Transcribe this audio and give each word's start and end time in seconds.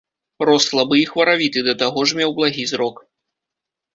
Рос 0.47 0.63
слабы 0.69 0.95
і 0.99 1.03
хваравіты, 1.11 1.59
да 1.67 1.75
таго 1.83 1.99
ж 2.11 2.19
меў 2.21 2.33
благі 2.39 2.63
зрок. 2.75 2.95